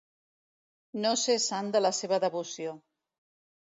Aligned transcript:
No 1.03 1.13
ser 1.25 1.37
sant 1.45 1.71
de 1.79 1.85
la 1.89 1.95
seva 2.01 2.23
devoció. 2.29 2.79